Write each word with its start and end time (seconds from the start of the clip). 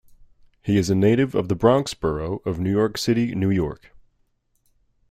He 0.63 0.77
is 0.79 0.89
a 0.89 0.95
native 0.95 1.35
of 1.35 1.47
the 1.47 1.53
Bronx 1.53 1.93
borough 1.93 2.41
of 2.43 2.59
New 2.59 2.71
York 2.71 2.97
City, 2.97 3.35
New 3.35 3.51
York. 3.51 3.91